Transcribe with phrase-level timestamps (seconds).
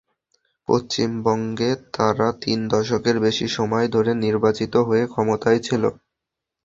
[0.67, 5.83] পশ্চিমবঙ্গে তারা তিন দশকের বেশি সময় ধরে নির্বাচিত হয়ে ক্ষমতায় ছিল।